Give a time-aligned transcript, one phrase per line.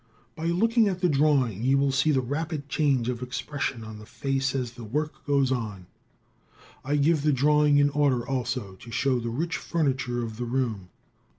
[0.35, 4.07] By looking at the drawing you will see the rapid change of expression on the
[4.07, 5.85] face as the work goes on.
[6.83, 10.89] I give the drawing in order also, to show the rich furniture of the room.